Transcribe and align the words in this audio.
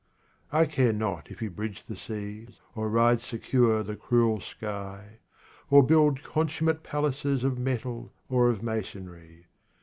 I 0.51 0.65
care 0.65 0.93
not 0.93 1.29
if 1.29 1.43
you 1.43 1.51
bridge 1.51 1.85
the 1.85 1.95
seas, 1.95 2.59
Or 2.73 2.89
ride 2.89 3.19
secure 3.21 3.83
the 3.83 3.95
cruel 3.95 4.39
sky, 4.41 5.19
Or 5.69 5.83
build 5.83 6.23
consummate 6.23 6.81
palaces 6.81 7.43
Of 7.43 7.59
metal 7.59 8.11
or 8.27 8.49
of 8.49 8.63
masonry. 8.63 9.45